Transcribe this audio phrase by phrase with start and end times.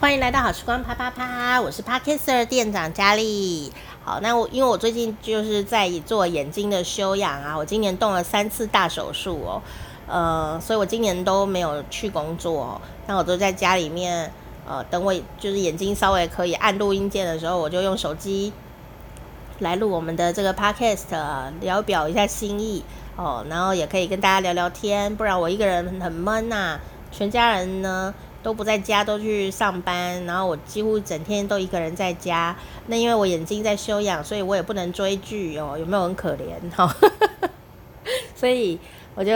[0.00, 3.72] 欢迎来到好时光啪啪啪，我是 Podcaster 店长佳丽。
[4.04, 9.62] 好，那我因为我最近就是在做眼睛的修养啊，我今年动了三次大手术哦，
[10.06, 14.30] 呃，所以我今年都没有去工作哦，那我都在家里面，
[14.68, 18.52] 呃，等我就是眼睛稍微可以按录音键的时候，我就用手机
[19.60, 21.06] 来录我们的这个 Podcast，
[21.60, 22.84] 聊表一下心意
[23.16, 26.78] 哦，然后也可以跟大家聊聊天，不然我一个人很闷呐，
[27.10, 28.12] 全家人呢，
[28.44, 32.54] 都不在家，都去上班，然后我几乎整天都一个人在家。
[32.86, 36.94] 那因为我眼睛在休养，所以我也不能追剧哦，有没有很可怜哈？
[38.36, 38.78] 所以
[39.14, 39.32] 我就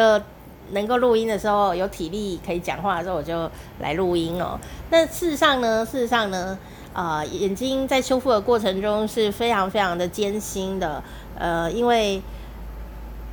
[0.73, 3.51] 能够录音的时候，有体力可以讲话的时候，我就
[3.81, 4.61] 来录音哦。
[4.91, 6.59] 那事实上呢，事实上呢，
[6.93, 11.03] 呃，眼睛在修复的过程中是非常非常的艰辛的，
[11.39, 12.21] 呃，因为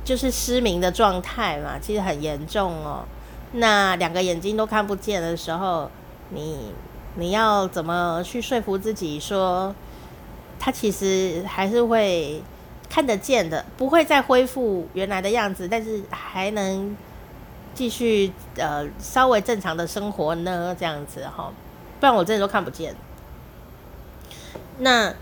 [0.02, 3.04] 就是失明的状态嘛，其实很严重哦。
[3.52, 5.90] 那两个眼睛都看不见的时候，
[6.30, 6.72] 你
[7.14, 9.74] 你要怎么去说服自己说，
[10.58, 12.42] 他其实还是会
[12.90, 16.94] 看得见的，不会再恢复原来的样子，但是还能
[17.72, 20.76] 继续呃稍微正常的生活呢？
[20.78, 21.50] 这样子哈，
[22.00, 22.94] 不然我真的都看不见。
[24.78, 25.14] 那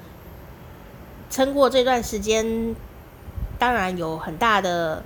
[1.30, 2.74] 撑过这段时间，
[3.58, 5.04] 当然有很大的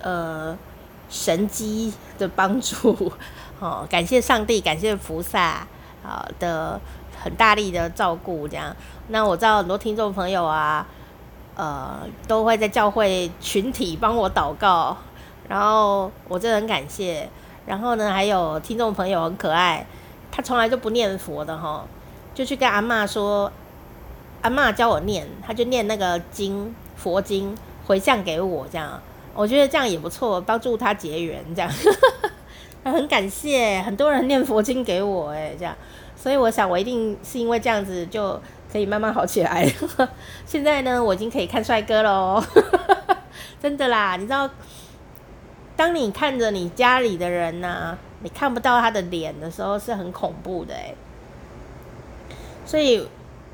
[0.00, 0.58] 呃。
[1.10, 3.12] 神机的帮助，
[3.60, 5.66] 哦，感谢上帝，感谢菩萨，
[6.02, 6.80] 啊的
[7.20, 8.74] 很大力的照顾，这样。
[9.08, 10.86] 那我知道很多听众朋友啊，
[11.56, 14.96] 呃，都会在教会群体帮我祷告，
[15.48, 17.28] 然后我真的很感谢。
[17.66, 19.86] 然后呢，还有听众朋友很可爱，
[20.32, 21.84] 他从来就不念佛的哈，
[22.34, 23.52] 就去跟阿嬷说，
[24.42, 29.00] 阿嬷教我念，他就念那个经，佛经回向给我这样。
[29.34, 31.70] 我觉得这样也不错，帮助他结缘，这样，
[32.84, 35.74] 很感谢很多人念佛经给我，哎，这样，
[36.16, 38.38] 所以我想我一定是因为这样子就
[38.72, 39.70] 可以慢慢好起来。
[40.44, 42.42] 现在呢，我已经可以看帅哥喽，
[43.62, 44.50] 真的啦，你知道，
[45.76, 50.94] 当你看着你家里的人呐，你看不到他的脸的时候，是很恐怖的，哎，
[52.66, 53.06] 所以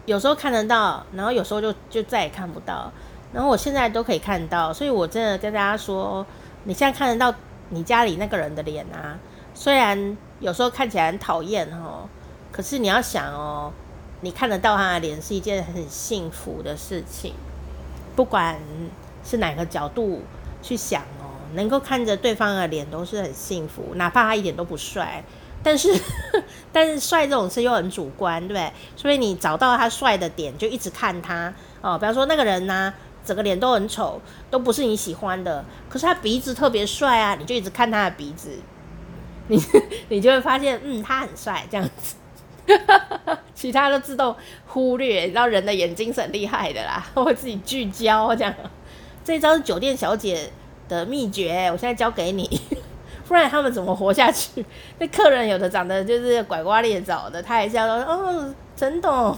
[0.06, 2.90] 有时候看得到，然后有时候就就再也看不到。
[3.36, 6.24] 然后我现在都可以看到，所以我真的跟大家说，
[6.64, 7.36] 你现在看得到
[7.68, 9.18] 你家里那个人的脸啊，
[9.52, 12.08] 虽然有时候看起来很讨厌哦，
[12.50, 13.70] 可是你要想哦，
[14.22, 17.34] 你看得到他的脸是一件很幸福的事情，
[18.16, 18.58] 不管
[19.22, 20.22] 是哪个角度
[20.62, 25.22] 去想哦，能够看着对方的脸都是很幸福，哪怕他一点都不帅，
[25.62, 25.94] 但是
[26.72, 28.72] 但是帅这种事又很主观，对不对？
[28.96, 31.52] 所以你找到他帅的点，就一直看他
[31.82, 32.92] 哦，比方说那个人呢、
[33.26, 34.20] 整个脸都很丑，
[34.50, 35.64] 都不是你喜欢的。
[35.88, 38.50] 可是他鼻子特别帅啊，你就一直看他的鼻子，
[39.48, 39.60] 你
[40.08, 42.14] 你就会发现，嗯，他很帅这样子。
[43.54, 44.34] 其他都自动
[44.66, 48.54] 忽略，你知道人的眼睛是很厉害的啦，会自己聚焦这样。
[49.24, 50.50] 这一招是酒店小姐
[50.88, 52.60] 的秘诀，我现在教给你，
[53.26, 54.64] 不然他们怎么活下去？
[54.98, 58.54] 那客人有的长得就是拐瓜裂枣的，他还是要说，哦。
[58.78, 59.34] 陈董，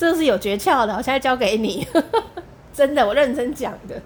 [0.00, 1.86] 这是有诀窍的，我现在教给你，
[2.72, 4.00] 真的，我认真讲的。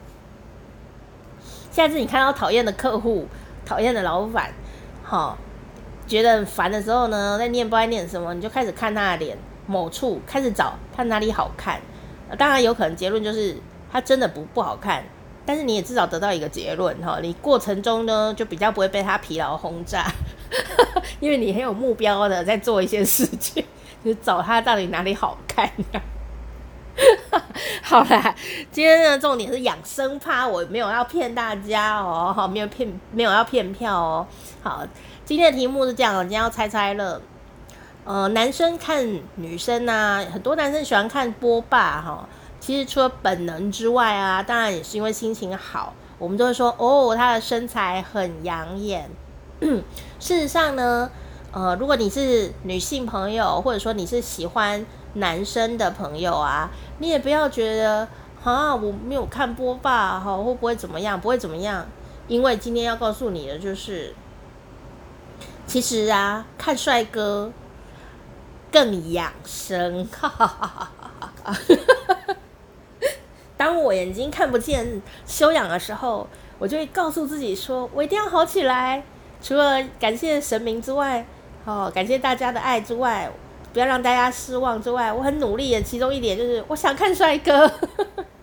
[1.70, 3.28] 下次你看到讨厌的客户、
[3.64, 4.52] 讨厌的老板，
[5.04, 5.38] 好，
[6.04, 9.38] 觉得烦的时候呢，在念不爱念什么，你就开始看他的脸，
[9.68, 11.80] 某处开始找他哪里好看。
[12.36, 13.56] 当然有可能结论就是
[13.92, 15.04] 他真的不不好看，
[15.46, 20.10] 但是你也至少得到一个结论哈，你过程中呢就比较不会被他疲劳轰炸。
[21.20, 23.64] 因为你很有目标的在做一些事情，
[24.04, 26.00] 就找他到底哪里好看啊。
[27.82, 28.34] 好啦，
[28.70, 34.26] 今天的重点是养生趴，我没有要骗大家哦，好，没有骗，没有要骗票哦。
[34.62, 34.86] 好，
[35.24, 37.20] 今天的题目是这样，我今天要猜猜了。
[38.04, 39.04] 呃，男生看
[39.34, 42.28] 女生啊，很多男生喜欢看波霸哈。
[42.60, 49.10] 其实除了本能之外啊，当然也是因为心情好，我们都会说哦，他的身材很养眼。
[50.20, 51.10] 事实上呢，
[51.54, 56.68] 呃，如果你是女性朋友，或者说你是喜欢男生的朋友啊，
[56.98, 58.08] 你也不要觉得
[58.42, 61.20] 啊，我没有看波霸哈，会不会怎么样？
[61.20, 61.86] 不会怎么样，
[62.26, 64.12] 因为今天要告诉你的就是，
[65.64, 67.52] 其实啊，看帅哥
[68.72, 70.04] 更养生。
[70.10, 71.56] 哈哈哈哈哈！
[73.56, 76.26] 当我眼睛看不见、修养的时候，
[76.58, 79.04] 我就会告诉自己说，我一定要好起来。
[79.40, 81.24] 除了感谢神明之外，
[81.64, 83.30] 哦，感谢大家的爱之外，
[83.72, 85.82] 不要让大家失望之外，我很努力的。
[85.82, 87.70] 其中一点就是，我想看帅哥，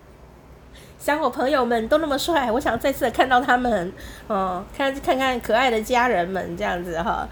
[0.98, 3.94] 想我朋友们都那么帅，我想再次的看到他们，
[4.28, 7.28] 哦，看看看可爱的家人们这样子哈。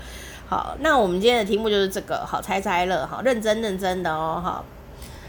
[0.47, 4.65] 好，那我们今天的题目就是这个，好，猜猜乐，好，认真认真的哦，好，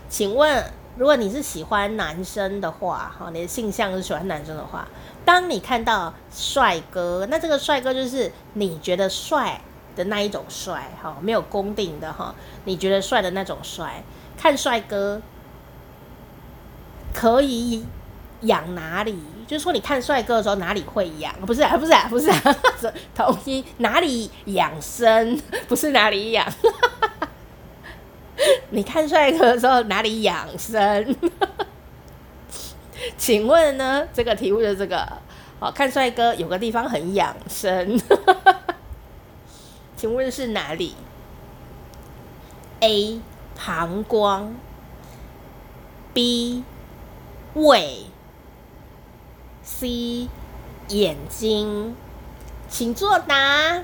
[0.09, 0.65] 请问，
[0.97, 4.87] 如果你是喜欢男生的话，哈，你的性向是喜欢男生的话，
[5.25, 9.61] 当你看到帅哥，那这个帅哥就是你觉得帅
[10.01, 14.03] 的那一种帅，哈，没有公定的哈，你觉得帅的那种帅，
[14.39, 15.21] 看帅哥
[17.13, 17.85] 可以
[18.43, 19.19] 养哪里？
[19.47, 21.35] 就是说，你看帅哥的时候哪里会痒？
[21.45, 22.57] 不是啊，不是啊，不是啊，
[23.15, 25.39] 同一哪里养生？
[25.69, 26.47] 不是哪里痒？
[28.71, 31.15] 你看帅哥的时候哪里养生？
[33.19, 34.07] 请问呢？
[34.15, 35.07] 这个题目就这个。
[35.59, 38.01] 好，看帅哥有个地方很养生，
[40.01, 40.95] 请问是哪里
[42.81, 43.21] ？A.
[43.55, 44.55] 膀胱
[46.15, 46.65] B.
[47.53, 48.07] 胃
[49.63, 50.27] C.
[50.89, 51.95] 眼睛，
[52.67, 53.83] 请作答。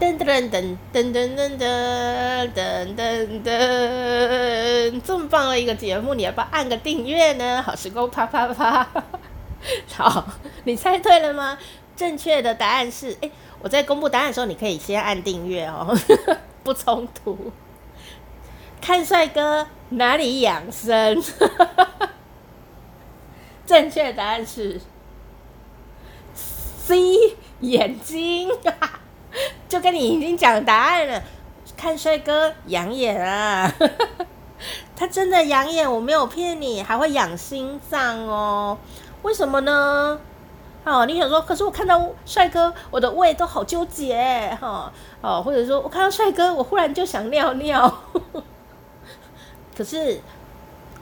[0.00, 7.62] 噔噔噔噔噔噔噔噔噔噔，这么棒的一个节目，你要不要按个订阅呢？
[7.62, 8.88] 好时光啪啪啪，
[9.94, 10.26] 好，
[10.64, 11.56] 你猜对了吗？
[12.00, 13.30] 正确的答案是，哎，
[13.60, 15.94] 我在公布答案的时候，你可以先按订阅哦，
[16.64, 17.52] 不冲突。
[18.80, 21.22] 看帅哥哪里养生？
[23.66, 24.80] 正确答案是
[26.32, 28.48] C 眼睛。
[29.68, 31.22] 就跟你已经讲答案了，
[31.76, 33.70] 看帅哥养眼啊，
[34.96, 38.78] 他真的养眼，我没有骗你，还会养心脏哦。
[39.20, 40.18] 为什么呢？
[40.84, 44.92] 哦，你想说，可是我看到帅哥，我的胃都好纠结哈。
[45.20, 48.02] 哦，或者说我看到帅哥，我忽然就想尿尿。
[49.76, 50.20] 可是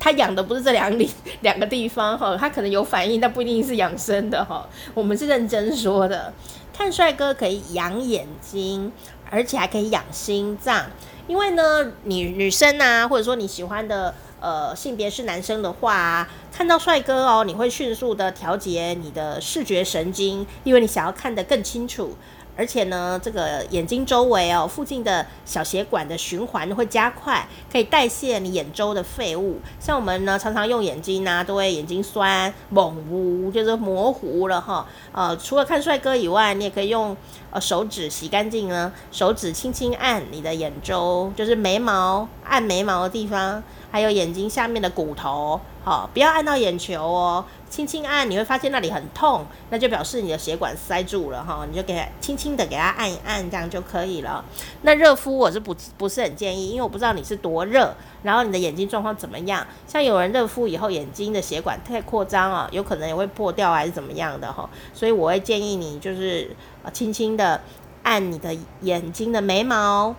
[0.01, 1.11] 他养的不是这两里
[1.43, 4.69] 两个地方哈，他可能有反应，但不一定是养生的哈。
[4.95, 6.33] 我们是认真说的。
[6.77, 8.93] 看帅哥可以养眼睛，
[9.31, 10.87] 而且还可以养心脏。
[11.27, 22.17] 因为呢，你女生啊，或者说你喜欢的呃性别是男生的话，看到帅哥哦，你会迅速的调节你的视觉神经，因为你想要看得更清楚。
[22.59, 29.61] 而且呢，这个眼睛周围哦，附近的小血管的循环会加快，可以代谢你眼周的废物。
[29.79, 34.85] 像我们呢，常常用眼睛呢，都会眼睛酸、模糊，就是模糊了哈。
[35.13, 37.17] 呃，除了看帅哥以外，你也可以用
[37.53, 43.63] 呃手指洗干净呢，手指轻轻按你的眼周，就是眉毛，按眉毛的地方，
[43.93, 47.45] 还有眼睛下面的骨头，好，不要按到眼球哦。
[47.71, 54.45] 轻轻按，你会发现那里很痛，那就表示你的血管塞住了哈，你就给它轻轻的给它按一按，这样就可以了。
[54.83, 59.67] 那热敷我是不不是很建议，因为我不知道你是多热，然后你的眼睛状况怎么样。
[59.87, 66.51] 像有人热敷以后眼睛的血管太扩张啊，有可能也会破掉还是怎么样的哈，所以我会建议你就是
[66.93, 67.61] 轻轻的
[68.03, 70.15] 按你的眼睛的眉毛，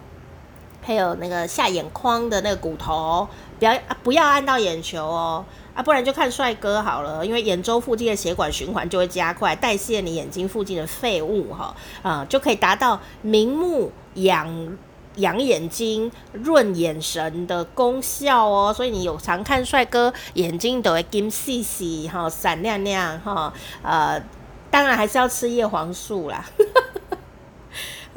[0.82, 3.28] 配有那个下眼眶的那个骨头，
[3.60, 3.74] 不要
[4.04, 5.46] 不要按到眼球哦。
[5.76, 14.78] 啊，不然就看帅哥好了，因为眼周附近的血管循环就会加快，代谢你眼睛附近的废物哈，啊，就可以达到明目养
[15.18, 18.74] 养眼睛、润眼神的功效哦。
[18.74, 24.22] 所以你有常看帅哥，眼睛都会金细细哈，闪亮亮哈，呃，
[24.70, 26.44] 当然还是要吃叶黄素啦。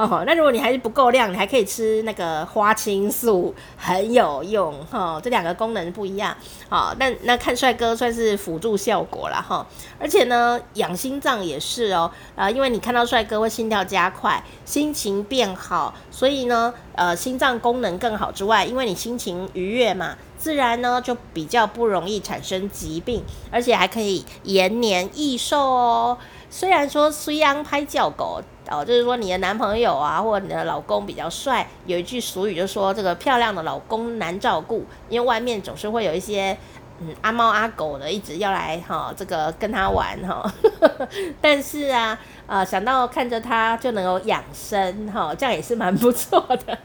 [0.02, 6.36] 哦，那如果你还是不够亮，你还可以吃那个花青素，很有用哈、这两个功能不一样，
[6.68, 9.40] 好、那那看帅哥算是辅助效果了。
[9.40, 9.64] 哈、
[10.00, 23.22] 而且呢，养心脏也是哦，啊、因为你看到帅哥会心跳加快，心情变好，所以呢，呃，心脏功能更好之外，因为你心情愉悦嘛，自然呢就比较不容易产生疾病，
[23.52, 26.18] 而且还可以延年益寿哦。
[26.52, 28.38] 虽然说虽然拍叫狗
[28.70, 36.54] 哦，就是说你的男朋友啊，或者你的老公比较帅，有一句俗语就说这个漂亮的老公难照顾，因为外面总是会有一些
[37.00, 40.42] 嗯阿猫阿狗的一直要来哈、哦、这个跟他玩哈，
[40.80, 41.08] 哦、
[41.40, 46.78] 但是啊呃想到看着他就能够养生哈、哦，这样也是蛮不错的。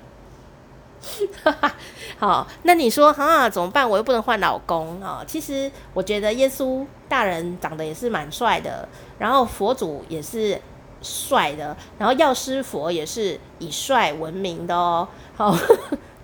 [2.19, 3.87] 好，那你说啊怎么办？
[3.89, 8.87] 我又不能换老公啊、其实我觉得耶稣大人长得也是蛮帅的，
[9.19, 10.59] 然后佛祖也是
[11.01, 15.07] 帅的，然后药师佛也是以帅闻名的哦。
[15.35, 15.55] 好，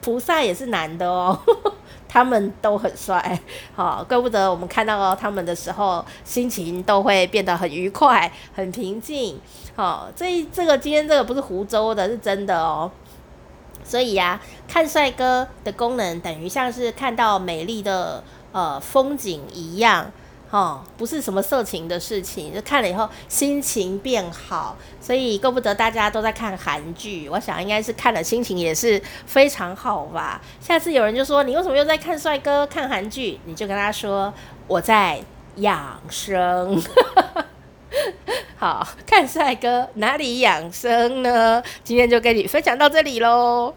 [0.01, 1.39] 菩萨也是男的哦，
[2.09, 3.39] 他们都很帅。
[3.75, 9.39] 好，怪不得我们看到他们的时候，心情都会变得很愉快、很平静。
[9.75, 12.91] 好，这这个今天这个不是胡诌的，是真的哦。
[13.83, 20.11] 所以呀、看帅哥的功能等于像是看到美丽的呃风景一样，
[20.49, 27.27] 哦，不是什么色情的事情，就看了以后心情变好，所以怪不得大家都在看韩剧。
[27.27, 30.41] 我想应该是看了心情也是非常好吧。
[30.59, 33.39] 下次有人就说，你为什么又在看帅哥看韩剧？
[33.45, 34.33] 你就跟他说
[34.67, 35.19] 我在
[35.55, 36.81] 养生。
[38.63, 41.61] 好，看帅哥哪里养生呢？
[41.83, 43.73] 今天就跟你分享到这里喽。